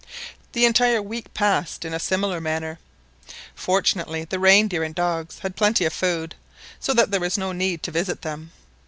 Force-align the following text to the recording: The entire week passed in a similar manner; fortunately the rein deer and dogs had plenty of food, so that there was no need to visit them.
The 0.53 0.65
entire 0.65 0.99
week 0.99 1.31
passed 1.35 1.85
in 1.85 1.93
a 1.93 1.99
similar 1.99 2.41
manner; 2.41 2.79
fortunately 3.53 4.23
the 4.25 4.39
rein 4.39 4.67
deer 4.67 4.81
and 4.81 4.95
dogs 4.95 5.37
had 5.37 5.55
plenty 5.55 5.85
of 5.85 5.93
food, 5.93 6.33
so 6.79 6.91
that 6.95 7.11
there 7.11 7.19
was 7.21 7.37
no 7.37 7.51
need 7.51 7.83
to 7.83 7.91
visit 7.91 8.23
them. 8.23 8.51